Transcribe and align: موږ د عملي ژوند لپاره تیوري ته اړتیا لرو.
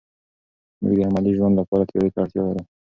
موږ 0.81 0.93
د 0.97 1.01
عملي 1.09 1.31
ژوند 1.37 1.53
لپاره 1.59 1.87
تیوري 1.89 2.09
ته 2.13 2.17
اړتیا 2.21 2.43
لرو. 2.47 2.61